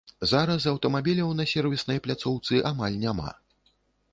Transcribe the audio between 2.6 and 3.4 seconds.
амаль няма.